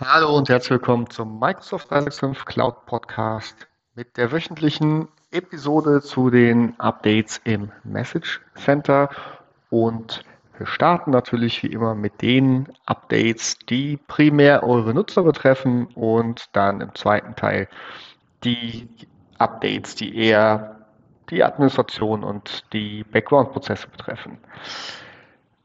Hallo 0.00 0.36
und 0.36 0.48
herzlich 0.48 0.72
willkommen 0.72 1.08
zum 1.08 1.38
Microsoft 1.38 1.88
365 1.88 2.46
Cloud 2.46 2.84
Podcast 2.84 3.68
mit 3.94 4.16
der 4.16 4.32
wöchentlichen 4.32 5.06
Episode 5.30 6.02
zu 6.02 6.30
den 6.30 6.74
Updates 6.80 7.40
im 7.44 7.70
Message 7.84 8.40
Center. 8.56 9.08
Und 9.70 10.24
wir 10.58 10.66
starten 10.66 11.12
natürlich 11.12 11.62
wie 11.62 11.68
immer 11.68 11.94
mit 11.94 12.22
den 12.22 12.66
Updates, 12.86 13.56
die 13.68 13.96
primär 14.08 14.64
eure 14.64 14.92
Nutzer 14.94 15.22
betreffen 15.22 15.86
und 15.94 16.48
dann 16.54 16.80
im 16.80 16.92
zweiten 16.96 17.36
Teil 17.36 17.68
die 18.42 18.88
Updates, 19.38 19.94
die 19.94 20.16
eher 20.16 20.86
die 21.30 21.44
Administration 21.44 22.24
und 22.24 22.64
die 22.72 23.04
Background-Prozesse 23.04 23.86
betreffen. 23.86 24.38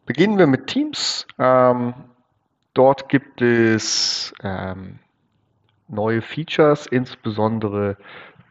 Beginnen 0.05 0.38
wir 0.38 0.46
mit 0.46 0.68
Teams. 0.68 1.25
Ähm, 1.39 1.96
Dort 2.80 3.09
gibt 3.09 3.41
es 3.41 4.34
ähm, 4.41 5.00
neue 5.90 6.22
Features, 6.22 6.88
insbesondere 6.88 7.98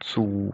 zu 0.01 0.53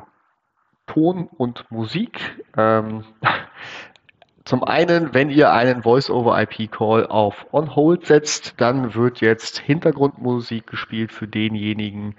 Ton 0.88 1.28
und 1.28 1.70
Musik. 1.72 2.42
Ähm, 2.56 3.04
zum 4.46 4.64
einen, 4.64 5.14
wenn 5.14 5.30
ihr 5.30 5.52
einen 5.52 5.84
Voice-over-IP-Call 5.84 7.08
auf 7.08 7.48
On-Hold 7.52 8.06
setzt, 8.06 8.54
dann 8.62 8.96
wird 8.96 9.20
jetzt 9.20 9.58
Hintergrundmusik 9.60 10.68
gespielt 10.68 11.12
für 11.12 11.28
denjenigen, 11.28 12.16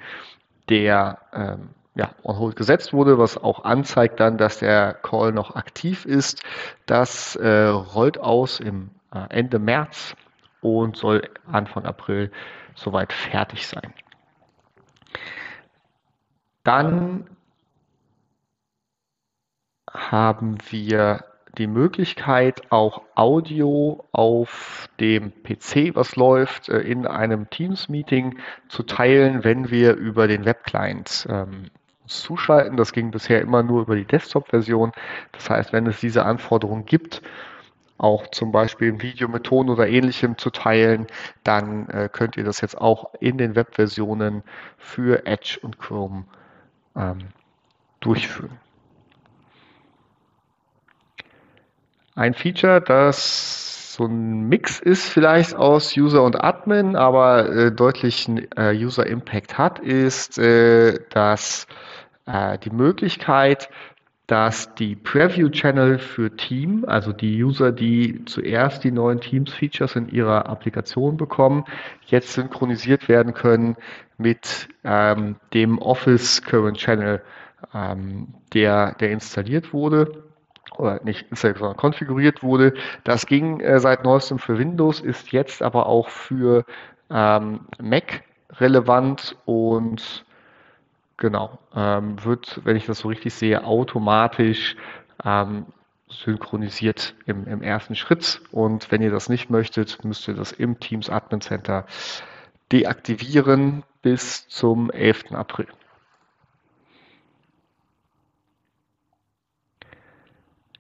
der 0.69 1.21
ähm, 1.33 1.71
ja, 1.95 2.11
on 2.23 2.39
hold 2.39 2.57
gesetzt 2.57 2.93
wurde, 2.93 3.17
was 3.17 3.39
auch 3.39 3.65
anzeigt 3.65 4.21
dann, 4.21 4.37
dass 4.37 4.59
der 4.59 4.93
Call 4.93 5.33
noch 5.33 5.57
aktiv 5.57 6.05
ist. 6.05 6.43
Das 6.85 7.35
äh, 7.37 7.69
rollt 7.69 8.21
aus 8.21 8.61
im 8.61 8.91
äh, 9.15 9.21
Ende 9.31 9.59
März 9.59 10.15
und 10.61 10.97
soll 10.97 11.29
Anfang 11.51 11.85
April 11.85 12.31
soweit 12.75 13.13
fertig 13.13 13.67
sein. 13.67 13.93
Dann 16.65 17.29
haben 19.89 20.59
wir 20.69 21.25
die 21.59 21.67
Möglichkeit, 21.67 22.71
auch 22.71 23.03
Audio 23.15 24.05
auf 24.13 24.89
dem 25.01 25.33
PC, 25.43 25.95
was 25.95 26.17
läuft, 26.17 26.69
äh, 26.69 26.81
in 26.81 27.07
einem 27.07 27.49
Teams-Meeting 27.49 28.39
zu 28.69 28.83
teilen, 28.83 29.43
wenn 29.45 29.71
wir 29.71 29.95
über 29.95 30.29
den 30.29 30.45
Webclient 30.45 31.27
ähm, 31.31 31.71
zuschalten. 32.07 32.77
Das 32.77 32.93
ging 32.93 33.11
bisher 33.11 33.41
immer 33.41 33.63
nur 33.63 33.83
über 33.83 33.97
die 33.97 34.05
Desktop-Version. 34.05 34.93
Das 35.33 35.49
heißt, 35.49 35.73
wenn 35.73 35.87
es 35.87 36.01
diese 36.01 36.25
Anforderung 36.25 36.85
gibt, 36.85 37.23
auch 37.99 38.27
zum 38.29 38.53
Beispiel 38.53 38.93
ein 38.93 39.03
Video 39.03 39.29
mit 39.29 39.45
Ton 39.45 39.71
oder 39.71 39.89
ähnlichem 39.89 40.37
zu 40.39 40.51
teilen, 40.51 41.07
dann 41.45 41.89
äh, 41.89 42.09
könnt 42.13 42.37
ihr 42.37 42.45
das 42.45 42.61
jetzt 42.61 42.79
auch 42.79 43.15
in 43.21 43.39
den 43.39 43.55
Webversionen 43.55 44.43
für 44.77 45.27
Edge 45.27 45.59
und 45.63 45.79
Chrome 45.79 46.25
ähm, 46.95 47.19
durchführen. 48.01 48.59
Ein 52.15 52.35
Feature, 52.35 52.81
das 52.81 53.95
so 53.97 54.05
ein 54.05 54.49
Mix 54.49 54.79
ist 54.79 55.09
vielleicht 55.09 55.55
aus 55.55 55.97
User 55.97 56.23
und 56.23 56.43
Admin, 56.43 56.97
aber 56.97 57.49
äh, 57.49 57.73
deutlichen 57.73 58.47
äh, 58.57 58.75
User 58.75 59.07
Impact 59.07 59.57
hat, 59.57 59.79
ist, 59.79 60.39
äh, 60.39 60.99
dass 61.11 61.67
äh, 62.27 62.59
die 62.59 62.71
Möglichkeit, 62.71 63.71
dass 64.27 64.75
die 64.75 64.97
Preview-Channel 64.97 65.99
für 65.99 66.37
Team, 66.37 66.85
also 66.87 67.13
die 67.13 67.43
User, 67.43 67.71
die 67.71 68.25
zuerst 68.25 68.83
die 68.83 68.91
neuen 68.91 69.21
Teams-Features 69.21 69.95
in 69.95 70.09
ihrer 70.09 70.49
Applikation 70.49 71.17
bekommen, 71.17 71.65
jetzt 72.07 72.33
synchronisiert 72.33 73.09
werden 73.09 73.35
können 73.35 73.77
mit 74.19 74.69
ähm, 74.83 75.37
dem 75.55 75.79
Office 75.79 76.43
Current 76.43 76.79
Channel, 76.79 77.23
ähm, 77.73 78.35
der, 78.53 78.95
der 78.95 79.13
installiert 79.13 79.73
wurde 79.73 80.25
oder 80.77 81.01
nicht 81.05 81.27
installiert, 81.31 81.59
sondern 81.59 81.77
konfiguriert 81.77 82.43
wurde. 82.43 82.75
Das 83.05 83.27
ging 83.27 83.61
äh, 83.61 83.79
seit 83.79 84.03
neuestem 84.03 84.39
für 84.39 84.59
Windows, 84.59 85.01
ist 85.01 85.31
jetzt 85.31 85.63
aber 85.63 85.87
auch 85.87 86.09
für 86.09 86.65
ähm, 87.11 87.61
Mac 87.81 88.25
relevant 88.59 89.37
und 89.45 90.26
Genau. 91.17 91.59
Ähm, 91.75 92.23
wird, 92.25 92.61
wenn 92.65 92.77
ich 92.77 92.87
das 92.87 93.01
so 93.01 93.09
richtig 93.09 93.33
sehe, 93.35 93.65
automatisch 93.65 94.77
ähm, 95.25 95.67
synchronisiert 96.09 97.15
im, 97.27 97.47
im 97.47 97.63
ersten 97.63 97.95
Schritt. 97.95 98.43
Und 98.53 98.91
wenn 98.91 99.03
ihr 99.03 99.11
das 99.11 99.29
nicht 99.29 99.51
möchtet, 99.51 100.05
müsst 100.05 100.29
ihr 100.29 100.35
das 100.35 100.53
im 100.53 100.79
Teams 100.79 101.11
Admin 101.11 101.41
Center 101.41 101.87
deaktivieren 102.73 103.83
bis 104.03 104.47
zum 104.49 104.91
11. 104.91 105.33
April. 105.33 105.67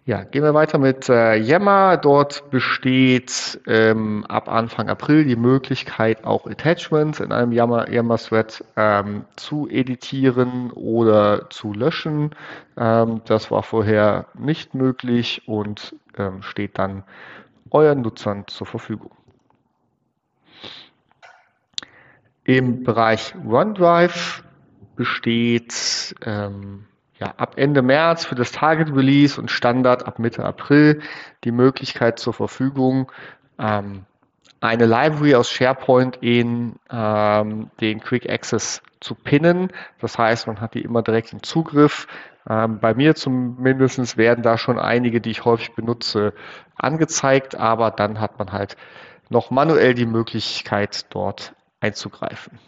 Ja, 0.06 0.22
gehen 0.22 0.44
wir 0.44 0.54
weiter 0.54 0.78
mit 0.78 1.08
äh, 1.08 1.34
Yammer. 1.34 1.96
Dort 1.96 2.48
besteht 2.50 3.60
ähm, 3.66 4.24
ab 4.28 4.48
Anfang 4.48 4.88
April 4.88 5.24
die 5.24 5.34
Möglichkeit, 5.34 6.24
auch 6.24 6.46
Attachments 6.46 7.18
in 7.18 7.32
einem 7.32 7.50
Yammer, 7.50 7.90
Yammer 7.90 8.16
Thread 8.16 8.64
ähm, 8.76 9.24
zu 9.34 9.68
editieren 9.68 10.70
oder 10.70 11.50
zu 11.50 11.72
löschen. 11.72 12.36
Ähm, 12.76 13.22
das 13.24 13.50
war 13.50 13.64
vorher 13.64 14.26
nicht 14.34 14.74
möglich 14.76 15.42
und 15.48 15.96
ähm, 16.16 16.40
steht 16.42 16.78
dann 16.78 17.02
euren 17.72 18.02
Nutzern 18.02 18.44
zur 18.46 18.68
Verfügung. 18.68 19.10
Im 22.44 22.84
Bereich 22.84 23.34
OneDrive 23.44 24.44
besteht 24.94 26.14
ähm, 26.24 26.84
ja, 27.18 27.34
ab 27.36 27.54
Ende 27.56 27.82
März 27.82 28.26
für 28.26 28.34
das 28.34 28.52
Target 28.52 28.94
Release 28.94 29.40
und 29.40 29.50
Standard 29.50 30.06
ab 30.06 30.18
Mitte 30.18 30.44
April 30.44 31.00
die 31.44 31.52
Möglichkeit 31.52 32.18
zur 32.18 32.34
Verfügung, 32.34 33.10
ähm, 33.58 34.04
eine 34.60 34.86
Library 34.86 35.34
aus 35.34 35.50
SharePoint 35.50 36.16
in 36.22 36.76
ähm, 36.90 37.70
den 37.80 38.00
Quick 38.00 38.28
Access 38.28 38.82
zu 39.00 39.14
pinnen. 39.14 39.70
Das 40.00 40.18
heißt, 40.18 40.46
man 40.46 40.60
hat 40.60 40.74
die 40.74 40.80
immer 40.80 41.02
direkt 41.02 41.32
im 41.32 41.42
Zugriff. 41.42 42.06
Ähm, 42.48 42.80
bei 42.80 42.94
mir 42.94 43.14
zumindest 43.14 44.16
werden 44.16 44.42
da 44.42 44.56
schon 44.56 44.78
einige, 44.78 45.20
die 45.20 45.30
ich 45.30 45.44
häufig 45.44 45.74
benutze, 45.74 46.32
angezeigt, 46.76 47.54
aber 47.54 47.90
dann 47.90 48.20
hat 48.20 48.38
man 48.38 48.52
halt 48.52 48.76
noch 49.28 49.50
manuell 49.50 49.94
die 49.94 50.06
Möglichkeit, 50.06 51.06
dort 51.10 51.54
einzugreifen. 51.80 52.58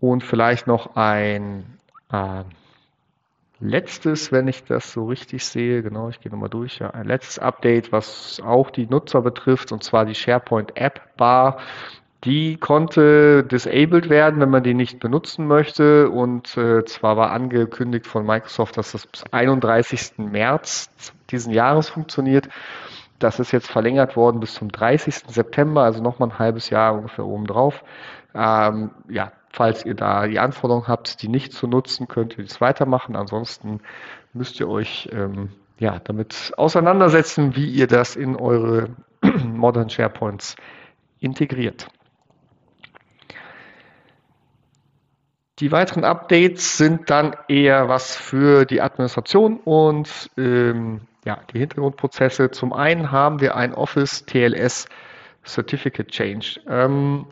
Und 0.00 0.22
vielleicht 0.22 0.66
noch 0.66 0.96
ein 0.96 1.64
äh, 2.12 2.44
letztes, 3.60 4.30
wenn 4.30 4.48
ich 4.48 4.64
das 4.64 4.92
so 4.92 5.06
richtig 5.06 5.44
sehe, 5.44 5.82
genau, 5.82 6.08
ich 6.08 6.20
gehe 6.20 6.30
nochmal 6.30 6.48
durch, 6.48 6.78
ja, 6.78 6.90
ein 6.90 7.06
letztes 7.06 7.38
Update, 7.38 7.92
was 7.92 8.40
auch 8.44 8.70
die 8.70 8.86
Nutzer 8.86 9.22
betrifft, 9.22 9.72
und 9.72 9.82
zwar 9.82 10.04
die 10.04 10.14
SharePoint 10.14 10.76
App 10.76 11.16
Bar. 11.16 11.58
Die 12.24 12.56
konnte 12.56 13.44
disabled 13.44 14.10
werden, 14.10 14.40
wenn 14.40 14.50
man 14.50 14.64
die 14.64 14.74
nicht 14.74 14.98
benutzen 14.98 15.46
möchte. 15.46 16.10
Und 16.10 16.56
äh, 16.56 16.84
zwar 16.84 17.16
war 17.16 17.30
angekündigt 17.30 18.08
von 18.08 18.26
Microsoft, 18.26 18.76
dass 18.76 18.90
das 18.90 19.06
bis 19.06 19.22
31. 19.30 20.18
März 20.18 20.90
diesen 21.30 21.52
Jahres 21.52 21.88
funktioniert. 21.88 22.48
Das 23.20 23.38
ist 23.38 23.52
jetzt 23.52 23.70
verlängert 23.70 24.16
worden 24.16 24.40
bis 24.40 24.54
zum 24.54 24.70
30. 24.70 25.14
September, 25.28 25.82
also 25.82 26.02
nochmal 26.02 26.30
ein 26.30 26.38
halbes 26.40 26.70
Jahr 26.70 26.94
ungefähr 26.94 27.24
obendrauf. 27.24 27.84
Ähm, 28.34 28.90
ja, 29.08 29.32
falls 29.58 29.84
ihr 29.84 29.94
da 29.94 30.28
die 30.28 30.38
Anforderung 30.38 30.86
habt, 30.86 31.20
die 31.20 31.26
nicht 31.26 31.52
zu 31.52 31.66
nutzen, 31.66 32.06
könnt 32.06 32.38
ihr 32.38 32.44
das 32.44 32.60
weitermachen. 32.60 33.16
Ansonsten 33.16 33.80
müsst 34.32 34.60
ihr 34.60 34.68
euch 34.68 35.08
ähm, 35.12 35.48
ja, 35.80 35.98
damit 35.98 36.52
auseinandersetzen, 36.56 37.56
wie 37.56 37.68
ihr 37.68 37.88
das 37.88 38.14
in 38.14 38.36
eure 38.36 38.90
Modern 39.44 39.90
SharePoints 39.90 40.54
integriert. 41.18 41.88
Die 45.58 45.72
weiteren 45.72 46.04
Updates 46.04 46.78
sind 46.78 47.10
dann 47.10 47.34
eher 47.48 47.88
was 47.88 48.14
für 48.14 48.64
die 48.64 48.80
Administration 48.80 49.58
und 49.58 50.30
ähm, 50.38 51.00
ja, 51.24 51.40
die 51.52 51.58
Hintergrundprozesse. 51.58 52.52
Zum 52.52 52.72
einen 52.72 53.10
haben 53.10 53.40
wir 53.40 53.56
ein 53.56 53.74
Office 53.74 54.24
TLS 54.24 54.86
Certificate 55.44 56.06
Change. 56.06 56.60
Ähm, 56.68 57.26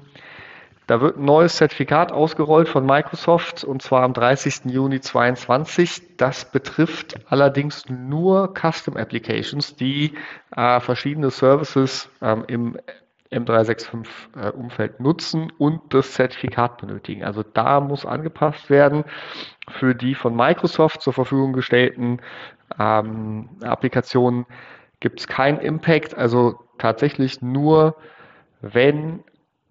da 0.87 1.00
wird 1.00 1.17
ein 1.17 1.25
neues 1.25 1.56
Zertifikat 1.56 2.12
ausgerollt 2.12 2.69
von 2.69 2.87
Microsoft 2.87 3.65
und 3.65 3.83
zwar 3.83 4.03
am 4.03 4.12
30. 4.12 4.67
Juni 4.67 5.00
2022. 5.00 6.17
Das 6.17 6.50
betrifft 6.50 7.17
allerdings 7.29 7.88
nur 7.88 8.55
Custom 8.55 8.97
Applications, 8.97 9.75
die 9.75 10.15
äh, 10.55 10.81
verschiedene 10.81 11.31
Services 11.31 12.09
ähm, 12.23 12.44
im 12.47 12.79
M365-Umfeld 13.33 15.00
äh, 15.00 15.03
nutzen 15.03 15.53
und 15.59 15.93
das 15.93 16.12
Zertifikat 16.12 16.79
benötigen. 16.79 17.25
Also 17.25 17.43
da 17.43 17.81
muss 17.81 18.06
angepasst 18.06 18.71
werden 18.71 19.05
für 19.69 19.94
die 19.94 20.15
von 20.15 20.37
Microsoft 20.37 21.03
zur 21.03 21.12
Verfügung 21.12 21.53
gestellten 21.53 22.21
ähm, 22.79 23.49
Applikationen 23.62 24.47
gibt 25.00 25.21
es 25.21 25.27
keinen 25.27 25.59
Impact. 25.59 26.17
Also 26.17 26.61
tatsächlich 26.79 27.43
nur, 27.43 27.97
wenn 28.61 29.25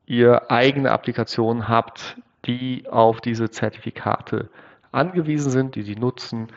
ihr 0.06 0.52
eigene 0.52 0.92
Applikationen 0.92 1.68
habt, 1.68 2.18
die 2.46 2.88
auf 2.90 3.22
diese 3.22 3.50
Zertifikate 3.50 4.50
angewiesen 4.92 5.52
sind, 5.52 5.76
die 5.76 5.82
sie 5.82 5.96
nutzen, 5.96 6.48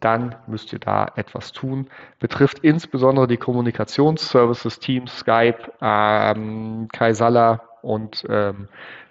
dann 0.00 0.34
müsst 0.46 0.72
ihr 0.72 0.78
da 0.78 1.12
etwas 1.16 1.52
tun. 1.52 1.88
Betrifft 2.18 2.58
insbesondere 2.58 3.26
die 3.26 3.36
Kommunikationsservices, 3.36 4.78
Teams, 4.78 5.18
Skype, 5.18 5.72
ähm, 5.80 6.88
Kaisala 6.92 7.62
und 7.82 8.24
ähm, 8.28 8.68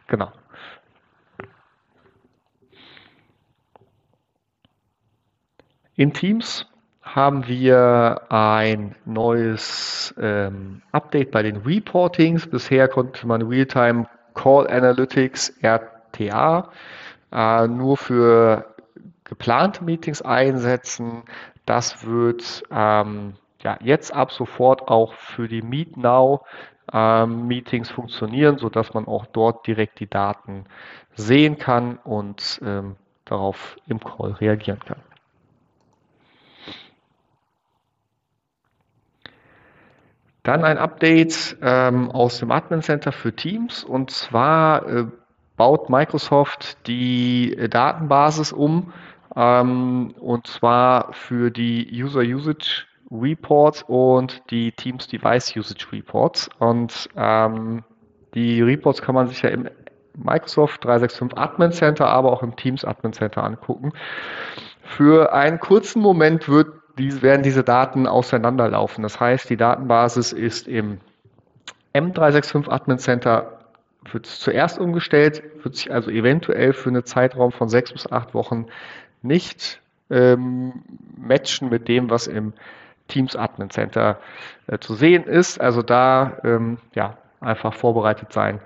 genau. 0.07 0.31
In 5.95 6.13
Teams 6.13 6.67
haben 7.15 7.47
wir 7.47 8.21
ein 8.29 8.95
neues 9.05 10.15
ähm, 10.19 10.81
Update 10.91 11.29
bei 11.29 11.43
den 11.43 11.57
Reportings. 11.57 12.47
Bisher 12.47 12.87
konnte 12.87 13.27
man 13.27 13.43
Realtime 13.43 14.07
Call 14.33 14.67
Analytics 14.67 15.53
RTA 15.61 16.71
äh, 17.31 17.67
nur 17.67 17.97
für 17.97 18.73
geplante 19.25 19.83
Meetings 19.83 20.23
einsetzen. 20.23 21.23
Das 21.67 22.05
wird 22.05 22.63
ähm, 22.71 23.33
ja, 23.61 23.77
jetzt 23.81 24.13
ab 24.13 24.31
sofort 24.31 24.87
auch 24.87 25.13
für 25.13 25.47
die 25.47 25.61
Meet 25.61 25.97
Now 25.97 26.45
ähm, 26.91 27.47
Meetings 27.47 27.91
funktionieren, 27.91 28.57
sodass 28.57 28.93
man 28.95 29.07
auch 29.07 29.27
dort 29.27 29.67
direkt 29.67 29.99
die 29.99 30.09
Daten 30.09 30.65
sehen 31.15 31.59
kann 31.59 31.97
und 32.03 32.59
ähm, 32.65 32.95
darauf 33.25 33.77
im 33.87 33.99
Call 33.99 34.31
reagieren 34.31 34.79
kann. 34.79 35.12
Dann 40.43 40.65
ein 40.65 40.77
Update 40.77 41.57
ähm, 41.61 42.11
aus 42.11 42.39
dem 42.39 42.51
Admin 42.51 42.81
Center 42.81 43.11
für 43.11 43.33
Teams 43.33 43.83
und 43.83 44.11
zwar 44.11 44.87
äh, 44.87 45.05
baut 45.55 45.89
Microsoft 45.89 46.85
die 46.87 47.55
äh, 47.57 47.69
Datenbasis 47.69 48.51
um 48.51 48.91
ähm, 49.35 50.13
und 50.19 50.47
zwar 50.47 51.13
für 51.13 51.49
die 51.49 51.89
User 51.93 52.21
Usage 52.21 52.83
Reports 53.09 53.83
und 53.87 54.41
die 54.49 54.71
Teams 54.73 55.07
Device 55.07 55.55
Usage 55.55 55.87
Reports 55.91 56.49
und 56.59 57.09
ähm, 57.15 57.83
die 58.33 58.61
Reports 58.61 59.01
kann 59.01 59.15
man 59.15 59.27
sich 59.27 59.43
ja 59.43 59.49
im 59.49 59.69
Microsoft 60.15 60.83
365 60.83 61.37
Admin 61.37 61.71
Center, 61.71 62.07
aber 62.07 62.31
auch 62.31 62.43
im 62.43 62.55
Teams 62.55 62.85
Admin 62.85 63.13
Center 63.13 63.43
angucken. 63.43 63.93
Für 64.83 65.33
einen 65.33 65.59
kurzen 65.59 66.01
Moment 66.01 66.49
wird 66.49 66.82
dies, 66.97 67.21
werden 67.21 67.43
diese 67.43 67.63
Daten 67.63 68.07
auseinanderlaufen. 68.07 69.03
Das 69.03 69.19
heißt, 69.19 69.49
die 69.49 69.57
Datenbasis 69.57 70.31
ist 70.31 70.67
im 70.67 70.99
M365 71.93 72.69
Admin 72.69 72.99
Center 72.99 73.59
wird 74.11 74.25
zuerst 74.25 74.79
umgestellt, 74.79 75.43
wird 75.63 75.75
sich 75.75 75.91
also 75.91 76.11
eventuell 76.11 76.73
für 76.73 76.89
einen 76.89 77.05
Zeitraum 77.05 77.51
von 77.51 77.69
sechs 77.69 77.93
bis 77.93 78.11
acht 78.11 78.33
Wochen 78.33 78.65
nicht 79.21 79.81
ähm, 80.09 80.83
matchen 81.17 81.69
mit 81.69 81.87
dem, 81.87 82.09
was 82.09 82.27
im 82.27 82.53
Teams 83.07 83.35
Admin 83.35 83.69
Center 83.69 84.19
äh, 84.67 84.79
zu 84.79 84.95
sehen 84.95 85.23
ist. 85.23 85.59
Also 85.61 85.81
da 85.81 86.37
ähm, 86.43 86.77
ja, 86.93 87.17
einfach 87.39 87.73
vorbereitet 87.73 88.33
sein, 88.33 88.59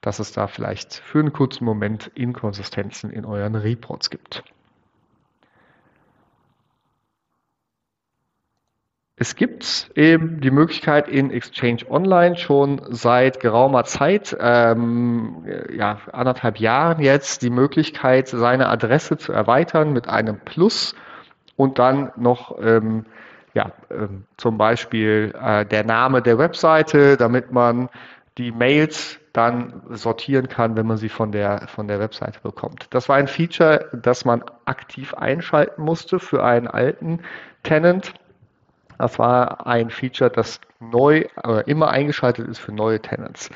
dass 0.00 0.18
es 0.18 0.32
da 0.32 0.46
vielleicht 0.46 0.94
für 0.94 1.20
einen 1.20 1.32
kurzen 1.32 1.64
Moment 1.64 2.10
Inkonsistenzen 2.14 3.10
in 3.10 3.24
euren 3.24 3.54
Reports 3.54 4.10
gibt. 4.10 4.44
Es 9.22 9.36
gibt 9.36 9.92
eben 9.94 10.40
die 10.40 10.50
Möglichkeit 10.50 11.06
in 11.06 11.30
Exchange 11.30 11.88
Online 11.88 12.36
schon 12.36 12.80
seit 12.88 13.38
geraumer 13.38 13.84
Zeit, 13.84 14.36
ähm, 14.40 15.46
ja, 15.72 15.98
anderthalb 16.10 16.58
Jahren 16.58 17.00
jetzt, 17.00 17.42
die 17.42 17.50
Möglichkeit, 17.50 18.26
seine 18.26 18.68
Adresse 18.68 19.18
zu 19.18 19.32
erweitern 19.32 19.92
mit 19.92 20.08
einem 20.08 20.40
Plus 20.40 20.96
und 21.54 21.78
dann 21.78 22.10
noch 22.16 22.58
ähm, 22.60 23.06
ja, 23.54 23.70
ähm, 23.92 24.24
zum 24.38 24.58
Beispiel 24.58 25.32
äh, 25.40 25.66
der 25.66 25.84
Name 25.84 26.20
der 26.20 26.38
Webseite, 26.38 27.16
damit 27.16 27.52
man 27.52 27.90
die 28.38 28.50
Mails 28.50 29.20
dann 29.32 29.82
sortieren 29.90 30.48
kann, 30.48 30.76
wenn 30.76 30.88
man 30.88 30.96
sie 30.96 31.08
von 31.08 31.30
der, 31.30 31.68
von 31.68 31.86
der 31.86 32.00
Webseite 32.00 32.40
bekommt. 32.42 32.88
Das 32.90 33.08
war 33.08 33.14
ein 33.14 33.28
Feature, 33.28 33.88
das 33.92 34.24
man 34.24 34.42
aktiv 34.64 35.14
einschalten 35.14 35.80
musste 35.82 36.18
für 36.18 36.42
einen 36.42 36.66
alten 36.66 37.20
Tenant 37.62 38.14
das 39.02 39.18
war 39.18 39.66
ein 39.66 39.90
Feature, 39.90 40.30
das 40.30 40.60
neu 40.78 41.24
äh, 41.42 41.68
immer 41.68 41.88
eingeschaltet 41.90 42.46
ist 42.46 42.60
für 42.60 42.70
neue 42.70 43.02
Tenants. 43.02 43.50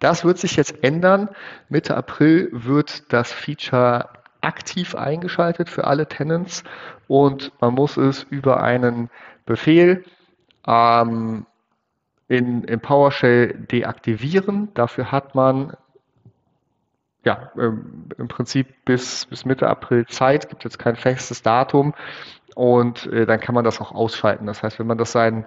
Das 0.00 0.24
wird 0.24 0.38
sich 0.38 0.56
jetzt 0.56 0.82
ändern. 0.82 1.28
Mitte 1.68 1.96
April 1.96 2.48
wird 2.50 3.12
das 3.12 3.32
Feature 3.32 4.08
aktiv 4.40 4.96
eingeschaltet 4.96 5.68
für 5.68 5.84
alle 5.84 6.08
Tenants 6.08 6.64
und 7.06 7.52
man 7.60 7.74
muss 7.74 7.96
es 7.96 8.24
über 8.24 8.60
einen 8.60 9.08
Befehl 9.46 10.04
ähm, 10.66 11.46
in, 12.26 12.64
in 12.64 12.80
PowerShell 12.80 13.54
deaktivieren. 13.54 14.74
Dafür 14.74 15.12
hat 15.12 15.36
man 15.36 15.76
ja, 17.24 17.52
im 17.56 18.26
Prinzip 18.26 18.84
bis, 18.84 19.26
bis 19.26 19.44
Mitte 19.44 19.68
April 19.68 20.06
Zeit, 20.06 20.48
gibt 20.48 20.64
jetzt 20.64 20.80
kein 20.80 20.96
festes 20.96 21.42
Datum 21.42 21.94
und 22.58 23.06
äh, 23.12 23.24
dann 23.24 23.38
kann 23.38 23.54
man 23.54 23.64
das 23.64 23.80
auch 23.80 23.92
ausschalten. 23.92 24.46
Das 24.46 24.64
heißt, 24.64 24.80
wenn 24.80 24.88
man 24.88 24.98
das 24.98 25.12
seinen 25.12 25.44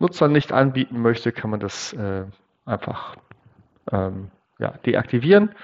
Nutzern 0.00 0.32
nicht 0.32 0.52
anbieten 0.52 1.00
möchte, 1.00 1.30
kann 1.30 1.50
man 1.50 1.60
das 1.60 1.92
äh, 1.92 2.24
einfach 2.64 3.14
ähm, 3.92 4.32
ja, 4.58 4.72
deaktivieren. 4.84 5.54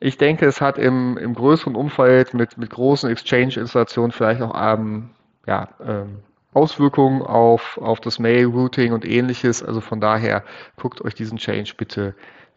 Ich 0.00 0.16
denke, 0.16 0.46
es 0.46 0.62
hat 0.62 0.78
im, 0.78 1.18
im 1.18 1.34
größeren 1.34 1.76
Umfeld 1.76 2.32
mit, 2.32 2.56
mit 2.56 2.70
großen 2.70 3.10
Exchange-Installationen 3.10 4.10
vielleicht 4.10 4.40
auch 4.40 4.54
ähm, 4.58 5.10
ja, 5.46 5.68
ähm, 5.86 6.20
Auswirkungen 6.54 7.20
auf, 7.20 7.76
auf 7.76 8.00
das 8.00 8.18
Mail-Routing 8.18 8.94
und 8.94 9.04
ähnliches. 9.04 9.62
Also 9.62 9.82
von 9.82 10.00
daher 10.00 10.44
guckt 10.76 11.02
euch 11.02 11.14
diesen 11.14 11.36
Change 11.36 11.74
bitte 11.76 12.14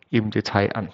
im 0.09 0.31
Detail 0.31 0.73
an. 0.77 0.93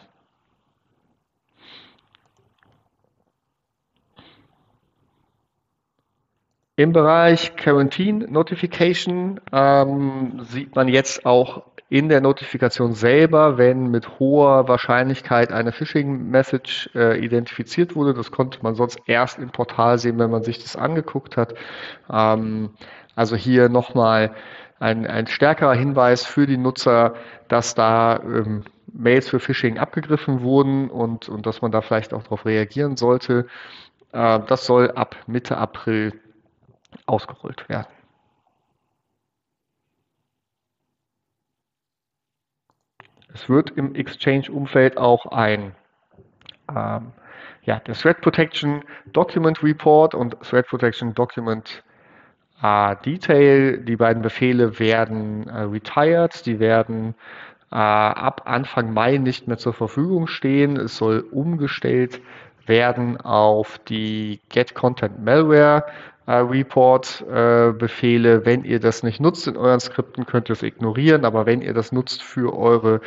Im 6.77 6.91
Bereich 6.91 7.55
Quarantine 7.55 8.25
Notification 8.29 9.39
ähm, 9.53 10.41
sieht 10.41 10.75
man 10.75 10.89
jetzt 10.89 11.25
auch 11.25 11.63
in 11.87 12.09
der 12.09 12.19
Notifikation 12.19 12.91
selber, 12.91 13.57
wenn 13.57 13.91
mit 13.91 14.19
hoher 14.19 14.67
Wahrscheinlichkeit 14.67 15.53
eine 15.53 15.71
Phishing-Message 15.71 16.89
äh, 16.93 17.23
identifiziert 17.23 17.95
wurde. 17.95 18.13
Das 18.13 18.29
konnte 18.29 18.59
man 18.61 18.75
sonst 18.75 18.99
erst 19.05 19.39
im 19.39 19.51
Portal 19.51 19.99
sehen, 19.99 20.19
wenn 20.19 20.31
man 20.31 20.43
sich 20.43 20.61
das 20.61 20.75
angeguckt 20.75 21.37
hat. 21.37 21.53
Ähm, 22.11 22.71
also 23.15 23.37
hier 23.37 23.69
nochmal 23.69 24.35
ein, 24.77 25.07
ein 25.07 25.27
stärkerer 25.27 25.75
Hinweis 25.75 26.25
für 26.25 26.45
die 26.45 26.57
Nutzer, 26.57 27.15
dass 27.47 27.75
da 27.75 28.19
ähm, 28.21 28.65
Mails 28.91 29.29
für 29.29 29.39
Phishing 29.39 29.77
abgegriffen 29.77 30.41
wurden 30.41 30.89
und, 30.89 31.29
und 31.29 31.45
dass 31.45 31.61
man 31.61 31.71
da 31.71 31.79
vielleicht 31.79 32.13
auch 32.13 32.23
darauf 32.23 32.45
reagieren 32.45 32.97
sollte. 32.97 33.47
Äh, 34.11 34.41
das 34.47 34.65
soll 34.65 34.91
ab 34.91 35.15
Mitte 35.27 35.57
April 35.57 36.11
ausgerollt 37.05 37.67
werden. 37.69 37.87
Es 43.33 43.49
wird 43.49 43.71
im 43.71 43.95
Exchange-Umfeld 43.95 44.97
auch 44.97 45.25
ein 45.25 45.75
ähm, 46.73 47.11
ja, 47.63 47.79
der 47.79 47.95
Threat 47.95 48.21
Protection 48.21 48.83
Document 49.11 49.61
Report 49.61 50.15
und 50.15 50.39
Threat 50.41 50.67
Protection 50.67 51.13
Document 51.13 51.83
äh, 52.61 52.95
Detail. 53.05 53.79
Die 53.79 53.97
beiden 53.97 54.21
Befehle 54.21 54.79
werden 54.79 55.47
äh, 55.49 55.61
retired, 55.63 56.45
die 56.45 56.59
werden 56.59 57.15
äh, 57.71 57.75
ab 57.75 58.43
Anfang 58.45 58.93
Mai 58.93 59.17
nicht 59.17 59.47
mehr 59.47 59.57
zur 59.57 59.73
Verfügung 59.73 60.27
stehen. 60.27 60.77
Es 60.77 60.97
soll 60.97 61.19
umgestellt 61.31 62.21
werden 62.67 63.19
auf 63.19 63.79
die 63.79 64.39
Get 64.49 64.75
Content 64.75 65.23
Malware 65.23 65.85
äh, 66.27 66.35
Report-Befehle. 66.35 68.33
Äh, 68.33 68.45
wenn 68.45 68.63
ihr 68.63 68.79
das 68.79 69.03
nicht 69.03 69.19
nutzt 69.19 69.47
in 69.47 69.57
euren 69.57 69.79
Skripten, 69.79 70.25
könnt 70.25 70.49
ihr 70.49 70.53
es 70.53 70.63
ignorieren, 70.63 71.25
aber 71.25 71.45
wenn 71.45 71.61
ihr 71.61 71.73
das 71.73 71.91
nutzt 71.91 72.23
für 72.23 72.57
eure 72.57 73.01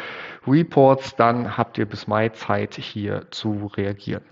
Reports, 0.46 1.16
dann 1.16 1.56
habt 1.56 1.78
ihr 1.78 1.86
bis 1.86 2.06
Mai 2.06 2.28
Zeit, 2.30 2.74
hier 2.74 3.26
zu 3.30 3.70
reagieren. 3.76 4.22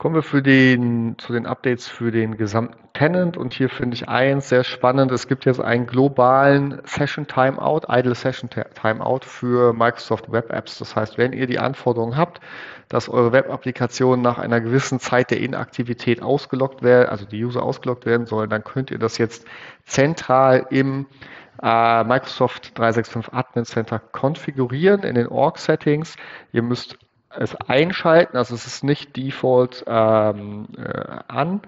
Kommen 0.00 0.14
wir 0.14 0.22
für 0.22 0.40
den, 0.40 1.18
zu 1.18 1.34
den 1.34 1.44
Updates 1.44 1.86
für 1.86 2.10
den 2.10 2.38
gesamten 2.38 2.88
Tenant 2.94 3.36
und 3.36 3.52
hier 3.52 3.68
finde 3.68 3.94
ich 3.96 4.08
eins 4.08 4.48
sehr 4.48 4.64
spannend. 4.64 5.12
Es 5.12 5.28
gibt 5.28 5.44
jetzt 5.44 5.60
einen 5.60 5.84
globalen 5.84 6.80
Session 6.86 7.26
Timeout, 7.26 7.82
Idle 7.86 8.14
Session 8.14 8.48
Timeout 8.48 9.26
für 9.26 9.74
Microsoft 9.74 10.32
Web 10.32 10.54
Apps. 10.54 10.78
Das 10.78 10.96
heißt, 10.96 11.18
wenn 11.18 11.34
ihr 11.34 11.46
die 11.46 11.58
Anforderung 11.58 12.16
habt, 12.16 12.40
dass 12.88 13.10
eure 13.10 13.32
Web-Applikationen 13.32 14.22
nach 14.22 14.38
einer 14.38 14.62
gewissen 14.62 15.00
Zeit 15.00 15.30
der 15.30 15.40
Inaktivität 15.40 16.22
ausgelockt 16.22 16.82
werden, 16.82 17.10
also 17.10 17.26
die 17.26 17.44
User 17.44 17.62
ausgelockt 17.62 18.06
werden 18.06 18.24
sollen, 18.24 18.48
dann 18.48 18.64
könnt 18.64 18.90
ihr 18.90 18.98
das 18.98 19.18
jetzt 19.18 19.46
zentral 19.84 20.66
im 20.70 21.08
äh, 21.62 22.04
Microsoft 22.04 22.78
365 22.78 23.34
Admin 23.34 23.66
Center 23.66 23.98
konfigurieren 23.98 25.02
in 25.02 25.14
den 25.14 25.26
Org-Settings. 25.26 26.16
Ihr 26.52 26.62
müsst 26.62 26.96
es 27.30 27.54
einschalten, 27.68 28.36
also 28.36 28.54
es 28.54 28.66
ist 28.66 28.84
nicht 28.84 29.16
default 29.16 29.84
ähm, 29.86 30.68
äh, 30.76 31.18
an. 31.28 31.60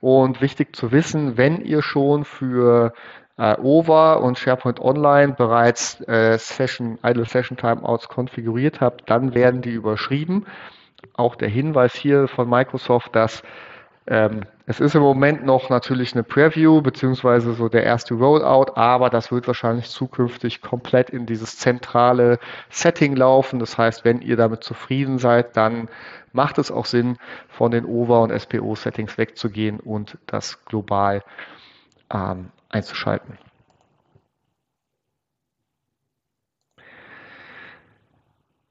Und 0.00 0.42
wichtig 0.42 0.76
zu 0.76 0.92
wissen, 0.92 1.38
wenn 1.38 1.62
ihr 1.64 1.80
schon 1.80 2.24
für 2.24 2.92
äh, 3.38 3.56
OVA 3.58 4.14
und 4.14 4.38
SharePoint 4.38 4.80
Online 4.80 5.32
bereits 5.32 6.00
äh, 6.06 6.36
Session, 6.38 6.98
Idle 7.02 7.24
Session 7.24 7.56
Timeouts 7.56 8.08
konfiguriert 8.08 8.80
habt, 8.80 9.08
dann 9.08 9.34
werden 9.34 9.62
die 9.62 9.70
überschrieben. 9.72 10.46
Auch 11.14 11.36
der 11.36 11.48
Hinweis 11.48 11.94
hier 11.94 12.28
von 12.28 12.48
Microsoft, 12.48 13.16
dass 13.16 13.42
ähm, 14.06 14.42
es 14.66 14.80
ist 14.80 14.94
im 14.94 15.02
Moment 15.02 15.44
noch 15.44 15.70
natürlich 15.70 16.14
eine 16.14 16.22
Preview 16.22 16.82
beziehungsweise 16.82 17.54
so 17.54 17.68
der 17.68 17.84
erste 17.84 18.14
Rollout, 18.14 18.72
aber 18.74 19.08
das 19.08 19.32
wird 19.32 19.46
wahrscheinlich 19.46 19.88
zukünftig 19.88 20.60
komplett 20.60 21.10
in 21.10 21.26
dieses 21.26 21.58
zentrale 21.58 22.38
Setting 22.70 23.16
laufen. 23.16 23.58
Das 23.58 23.78
heißt, 23.78 24.04
wenn 24.04 24.20
ihr 24.20 24.36
damit 24.36 24.62
zufrieden 24.62 25.18
seid, 25.18 25.56
dann 25.56 25.88
macht 26.32 26.58
es 26.58 26.70
auch 26.70 26.86
Sinn, 26.86 27.16
von 27.48 27.70
den 27.70 27.86
OVA 27.86 28.18
und 28.24 28.38
SPO 28.38 28.74
Settings 28.74 29.16
wegzugehen 29.16 29.80
und 29.80 30.18
das 30.26 30.64
global 30.66 31.22
ähm, 32.12 32.50
einzuschalten. 32.68 33.38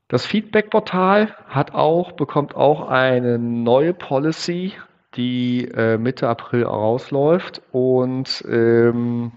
Das 0.10 0.28
Feedback-Portal 0.28 1.36
hat 1.48 1.74
auch, 1.74 2.12
bekommt 2.12 2.54
auch 2.54 2.88
eine 2.88 3.40
neue 3.40 3.96
Policy 3.96 4.74
die 5.15 5.65
äh, 5.65 5.98
Mitte 5.98 6.27
April 6.27 6.63
rausläuft. 6.63 7.62
Und 7.72 8.43
ähm, 8.50 9.32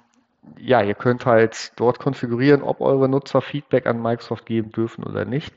ja, 0.59 0.83
ihr 0.83 0.95
könnt 0.95 1.27
halt 1.27 1.73
dort 1.77 1.99
konfigurieren, 1.99 2.63
ob 2.63 2.81
eure 2.81 3.09
Nutzer 3.09 3.41
Feedback 3.41 3.87
an 3.87 4.01
Microsoft 4.01 4.47
geben 4.47 4.73
dürfen 4.73 5.05
oder 5.05 5.25
nicht. 5.25 5.55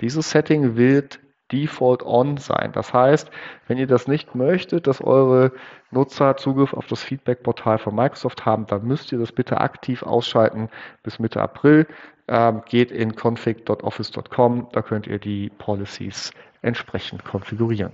Dieses 0.00 0.30
Setting 0.30 0.76
wird 0.76 1.20
Default 1.52 2.04
On 2.04 2.36
sein. 2.36 2.72
Das 2.72 2.94
heißt, 2.94 3.30
wenn 3.66 3.78
ihr 3.78 3.86
das 3.86 4.06
nicht 4.06 4.34
möchtet, 4.34 4.86
dass 4.86 5.00
eure 5.00 5.52
Nutzer 5.90 6.36
Zugriff 6.36 6.72
auf 6.72 6.86
das 6.86 7.02
Feedback-Portal 7.02 7.78
von 7.78 7.94
Microsoft 7.94 8.46
haben, 8.46 8.66
dann 8.66 8.86
müsst 8.86 9.12
ihr 9.12 9.18
das 9.18 9.32
bitte 9.32 9.60
aktiv 9.60 10.02
ausschalten 10.02 10.68
bis 11.02 11.18
Mitte 11.18 11.40
April. 11.40 11.86
Ähm, 12.28 12.62
geht 12.66 12.92
in 12.92 13.16
config.office.com, 13.16 14.68
da 14.72 14.82
könnt 14.82 15.08
ihr 15.08 15.18
die 15.18 15.50
Policies 15.58 16.32
entsprechend 16.62 17.24
konfigurieren. 17.24 17.92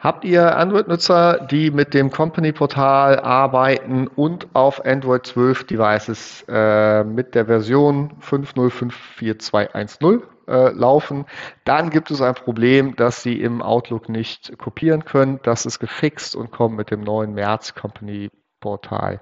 Habt 0.00 0.24
ihr 0.24 0.56
Android-Nutzer, 0.56 1.48
die 1.50 1.72
mit 1.72 1.92
dem 1.92 2.12
Company-Portal 2.12 3.18
arbeiten 3.18 4.06
und 4.06 4.46
auf 4.54 4.84
Android 4.84 5.26
12 5.26 5.66
Devices 5.66 6.44
äh, 6.48 7.02
mit 7.02 7.34
der 7.34 7.46
Version 7.46 8.12
5.0.5.4.2.1.0 8.20 10.22
äh, 10.46 10.70
laufen, 10.70 11.26
dann 11.64 11.90
gibt 11.90 12.12
es 12.12 12.22
ein 12.22 12.34
Problem, 12.34 12.94
dass 12.94 13.24
sie 13.24 13.40
im 13.40 13.60
Outlook 13.60 14.08
nicht 14.08 14.56
kopieren 14.56 15.04
können. 15.04 15.40
Das 15.42 15.66
ist 15.66 15.80
gefixt 15.80 16.36
und 16.36 16.52
kommt 16.52 16.76
mit 16.76 16.92
dem 16.92 17.00
neuen 17.00 17.34
März 17.34 17.74
Company-Portal 17.74 19.18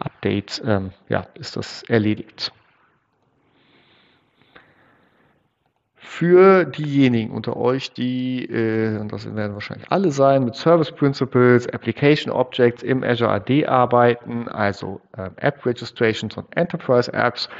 Update. 0.00 0.60
Ähm, 0.66 0.90
ja, 1.08 1.28
ist 1.34 1.56
das 1.56 1.84
erledigt. 1.84 2.50
Für 6.16 6.64
diejenigen 6.64 7.30
unter 7.30 7.58
euch, 7.58 7.92
die, 7.92 8.46
äh, 8.46 8.98
und 8.98 9.12
das 9.12 9.26
werden 9.36 9.52
wahrscheinlich 9.52 9.92
alle 9.92 10.10
sein, 10.10 10.46
mit 10.46 10.54
Service 10.54 10.90
Principles, 10.90 11.68
Application 11.68 12.32
Objects 12.32 12.82
im 12.82 13.04
Azure 13.04 13.30
AD 13.32 13.66
arbeiten, 13.66 14.48
also 14.48 15.02
äh, 15.14 15.28
App 15.36 15.66
Registrations 15.66 16.34
und 16.38 16.46
Enterprise 16.56 17.12
Apps. 17.12 17.50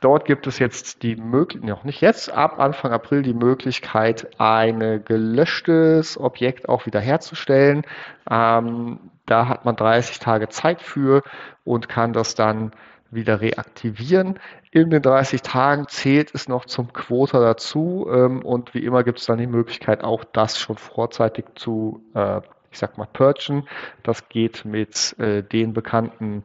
Dort 0.00 0.26
gibt 0.26 0.46
es 0.46 0.58
jetzt 0.58 1.02
die 1.02 1.16
Möglichkeit, 1.16 1.66
noch 1.70 1.84
nicht 1.84 2.02
jetzt, 2.02 2.30
ab 2.30 2.60
Anfang 2.60 2.92
April 2.92 3.22
die 3.22 3.32
Möglichkeit, 3.32 4.28
ein 4.38 5.02
gelöschtes 5.06 6.20
Objekt 6.20 6.68
auch 6.68 6.84
wiederherzustellen. 6.84 7.82
Ähm, 8.30 8.98
da 9.24 9.48
hat 9.48 9.64
man 9.64 9.74
30 9.74 10.18
Tage 10.18 10.50
Zeit 10.50 10.82
für 10.82 11.22
und 11.64 11.88
kann 11.88 12.12
das 12.12 12.34
dann 12.34 12.72
wieder 13.12 13.40
reaktivieren. 13.40 14.38
In 14.70 14.90
den 14.90 15.02
30 15.02 15.42
Tagen 15.42 15.86
zählt 15.88 16.34
es 16.34 16.48
noch 16.48 16.64
zum 16.64 16.92
Quota 16.92 17.40
dazu 17.40 18.08
ähm, 18.10 18.44
und 18.44 18.74
wie 18.74 18.84
immer 18.84 19.04
gibt 19.04 19.18
es 19.18 19.26
dann 19.26 19.38
die 19.38 19.46
Möglichkeit, 19.46 20.02
auch 20.02 20.24
das 20.24 20.58
schon 20.58 20.76
vorzeitig 20.76 21.44
zu, 21.54 22.02
äh, 22.14 22.38
ich 22.70 22.78
sag 22.78 22.96
mal, 22.98 23.06
purchen. 23.12 23.68
Das 24.02 24.28
geht 24.28 24.64
mit 24.64 25.14
äh, 25.18 25.42
den 25.42 25.74
bekannten 25.74 26.44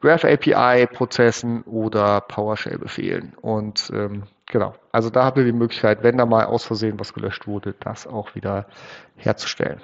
Graph 0.00 0.24
API 0.24 0.86
Prozessen 0.86 1.62
oder 1.62 2.20
PowerShell 2.20 2.78
Befehlen. 2.78 3.34
Und 3.40 3.90
ähm, 3.94 4.24
genau, 4.46 4.74
also 4.90 5.10
da 5.10 5.24
habt 5.24 5.38
ihr 5.38 5.44
die 5.44 5.52
Möglichkeit, 5.52 6.02
wenn 6.02 6.18
da 6.18 6.26
mal 6.26 6.44
aus 6.44 6.64
Versehen 6.64 7.00
was 7.00 7.14
gelöscht 7.14 7.46
wurde, 7.46 7.74
das 7.80 8.06
auch 8.06 8.34
wieder 8.34 8.66
herzustellen. 9.16 9.80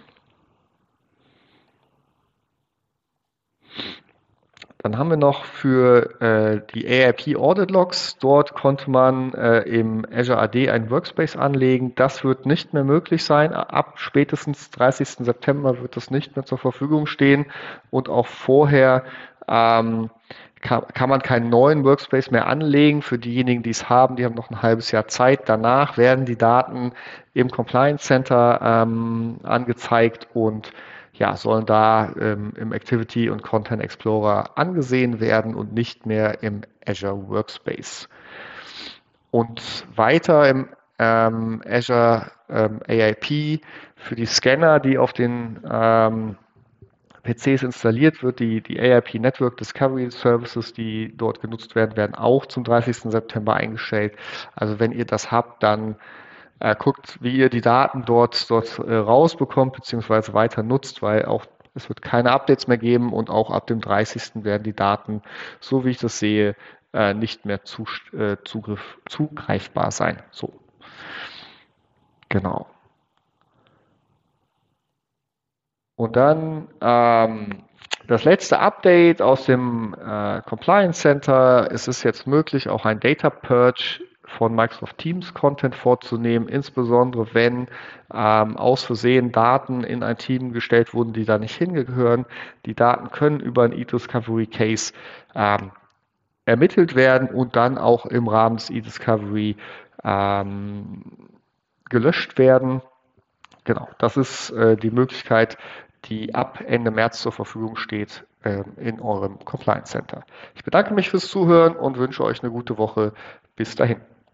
Dann 4.88 4.97
haben 4.97 5.11
wir 5.11 5.18
noch 5.18 5.45
für 5.45 6.18
äh, 6.23 6.62
die 6.73 6.87
AIP 6.87 7.37
Audit 7.37 7.71
Logs, 7.71 8.16
dort 8.21 8.54
konnte 8.54 8.90
man 8.90 9.35
äh, 9.35 9.59
im 9.64 10.07
Azure 10.11 10.38
AD 10.38 10.71
ein 10.71 10.88
Workspace 10.88 11.37
anlegen. 11.37 11.95
Das 11.95 12.25
wird 12.25 12.47
nicht 12.47 12.73
mehr 12.73 12.85
möglich 12.85 13.23
sein. 13.23 13.52
Ab 13.52 13.99
spätestens 13.99 14.71
30. 14.71 15.26
September 15.26 15.83
wird 15.83 15.97
das 15.97 16.11
nicht 16.11 16.37
mehr 16.37 16.47
zur 16.47 16.57
Verfügung 16.57 17.04
stehen 17.04 17.45
und 17.90 18.09
auch 18.09 18.26
vorher 18.26 19.04
ähm, 19.47 20.09
kann, 20.62 20.85
kann, 20.95 21.11
man 21.11 21.21
keinen 21.21 21.50
neuen 21.50 21.85
Workspace 21.85 22.30
mehr 22.30 22.47
anlegen. 22.47 23.02
Für 23.02 23.18
diejenigen, 23.18 23.62
die 23.62 23.71
es 23.71 23.90
haben, 23.90 24.16
die 24.16 24.25
haben 24.25 24.37
noch 24.37 24.49
ein 24.49 24.62
halbes 24.62 24.90
Jahr 24.90 25.07
Zeit. 25.07 25.50
Danach 25.50 25.99
werden 25.99 26.25
die 26.25 26.38
Daten 26.38 26.92
im 27.35 27.50
Compliance 27.50 28.07
Center 28.07 28.59
ähm, 28.62 29.37
angezeigt 29.42 30.28
und 30.33 30.73
ja, 31.19 31.37
sollen 31.37 31.67
da 31.67 32.13
ähm, 32.19 32.53
im 32.57 32.73
Activity 32.73 33.29
und 33.29 33.43
Content 33.43 33.83
Explorer 33.83 34.57
angesehen 34.57 35.21
werden 35.21 35.55
und 35.55 35.73
nicht 35.73 36.07
mehr 36.07 36.43
im 36.43 36.63
Azure 36.87 37.29
Workspace. 37.29 38.09
Und 39.31 39.87
weiter 39.95 40.49
im 40.49 40.69
ähm, 40.99 41.63
Azure 41.69 42.31
ähm, 42.49 42.81
AIP 42.87 43.61
für 43.97 44.15
die 44.15 44.27
Scanner, 44.27 44.81
die 44.81 44.97
auf 44.97 45.13
den 45.13 45.61
ähm, 45.71 46.37
PCs 47.25 47.63
installiert 47.63 48.23
wird, 48.23 48.39
die, 48.39 48.63
die 48.63 48.79
AIP 48.79 49.15
Network 49.15 49.57
Discovery 49.59 50.11
Services, 50.11 50.73
die 50.73 51.15
dort 51.17 51.41
genutzt 51.41 51.75
werden, 51.75 51.97
werden 51.97 52.15
auch 52.15 52.47
zum 52.47 52.65
30. 52.65 53.11
September 53.11 53.55
eingestellt. 53.55 54.15
Also 54.55 54.79
wenn 54.79 54.93
ihr 54.93 55.05
das 55.05 55.31
habt, 55.31 55.63
dann 55.63 55.97
äh, 56.61 56.75
guckt, 56.77 57.19
wie 57.21 57.37
ihr 57.37 57.50
die 57.50 57.61
Daten 57.61 58.05
dort, 58.05 58.50
dort 58.50 58.79
äh, 58.79 58.95
rausbekommt, 58.95 59.75
beziehungsweise 59.75 60.35
weiter 60.35 60.62
nutzt, 60.62 61.03
weil 61.03 61.25
auch 61.25 61.47
es 61.75 61.88
wird 61.88 62.03
keine 62.03 62.33
Updates 62.33 62.67
mehr 62.67 62.79
geben 62.79 63.12
und 63.12 63.31
auch 63.31 63.50
ab 63.50 63.67
dem 63.67 63.81
30. 63.81 64.45
werden 64.45 64.65
die 64.65 64.75
Daten, 64.75 65.23
so 65.61 65.85
wie 65.85 65.91
ich 65.91 65.99
das 65.99 66.19
sehe, 66.19 66.57
äh, 66.93 67.15
nicht 67.15 67.45
mehr 67.45 67.65
zu, 67.65 67.85
äh, 68.12 68.37
Zugriff, 68.45 68.99
zugreifbar 69.09 69.91
sein. 69.91 70.23
So. 70.31 70.53
Genau. 72.29 72.67
Und 75.97 76.17
dann 76.17 76.69
ähm, 76.81 77.65
das 78.07 78.25
letzte 78.25 78.59
Update 78.59 79.21
aus 79.21 79.45
dem 79.45 79.95
äh, 79.95 80.41
Compliance 80.43 81.00
Center. 81.00 81.69
Es 81.71 81.88
ist 81.88 82.03
jetzt 82.05 82.27
möglich, 82.27 82.69
auch 82.69 82.85
ein 82.85 83.00
Data 83.00 83.31
Purge 83.31 84.00
von 84.29 84.55
Microsoft 84.55 84.99
Teams 84.99 85.35
Content 85.35 85.75
vorzunehmen, 85.75 86.49
insbesondere 86.49 87.35
wenn 87.35 87.69
ähm, 88.13 88.57
aus 88.57 88.85
Versehen 88.85 89.33
Daten 89.33 89.85
in 89.85 90.03
ein 90.03 90.19
Team 90.19 90.53
gestellt 90.53 90.95
wurden, 90.95 91.13
die 91.13 91.25
da 91.25 91.39
nicht 91.39 91.55
hingehören. 91.55 92.27
Die 92.67 92.75
Daten 92.75 93.11
können 93.11 93.41
über 93.41 93.65
ein 93.65 93.73
E-Discovery 93.73 94.47
Case 94.47 94.93
ähm, 95.35 95.73
ermittelt 96.45 96.95
werden 96.95 97.29
und 97.29 97.57
dann 97.57 97.79
auch 97.79 98.07
im 98.07 98.29
Rahmen 98.29 98.57
des 98.57 98.71
E-Discovery 98.71 99.57
ähm, 100.05 101.03
gelöscht 101.89 102.39
werden. 102.39 102.83
Genau, 103.65 103.89
das 103.99 104.17
ist 104.17 104.51
äh, 104.51 104.77
die 104.77 104.91
Möglichkeit, 104.91 105.59
die 106.05 106.35
ab 106.35 106.63
Ende 106.67 106.91
März 106.91 107.21
zur 107.21 107.33
Verfügung 107.33 107.77
steht 107.77 108.25
äh, 108.43 108.63
in 108.77 109.01
eurem 109.01 109.39
Compliance 109.45 109.93
Center. 109.93 110.25
Ich 110.55 110.65
bedanke 110.65 110.95
mich 110.95 111.11
fürs 111.11 111.29
Zuhören 111.29 111.77
und 111.77 111.99
wünsche 111.99 112.25
euch 112.25 112.43
eine 112.43 112.53
gute 112.53 112.79
Woche. 112.79 113.13
Bis 113.57 113.75
dahin. 113.75 114.01